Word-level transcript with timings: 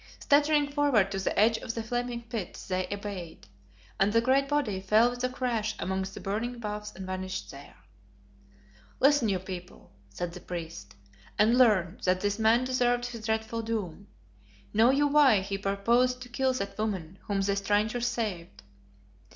Staggering 0.17 0.71
forward 0.71 1.11
to 1.11 1.19
the 1.19 1.37
edge 1.39 1.59
of 1.59 1.75
the 1.75 1.83
flaming 1.83 2.23
pit, 2.23 2.59
they 2.67 2.87
obeyed, 2.91 3.45
and 3.99 4.11
the 4.11 4.19
great 4.19 4.49
body 4.49 4.79
fell 4.79 5.11
with 5.11 5.23
a 5.23 5.29
crash 5.29 5.75
amongst 5.77 6.15
the 6.15 6.19
burning 6.19 6.57
boughs 6.59 6.91
and 6.95 7.05
vanished 7.05 7.51
there. 7.51 7.75
"Listen, 8.99 9.29
you 9.29 9.37
people," 9.37 9.91
said 10.09 10.33
the 10.33 10.39
priest, 10.41 10.95
"and 11.37 11.55
learn 11.55 11.99
that 12.03 12.21
this 12.21 12.39
man 12.39 12.63
deserved 12.63 13.05
his 13.05 13.27
dreadful 13.27 13.61
doom. 13.61 14.07
Know 14.73 14.89
you 14.89 15.07
why 15.07 15.41
he 15.41 15.55
purposed 15.55 16.19
to 16.23 16.29
kill 16.29 16.53
that 16.53 16.79
woman 16.79 17.19
whom 17.27 17.41
the 17.41 17.55
strangers 17.55 18.07
saved? 18.07 18.63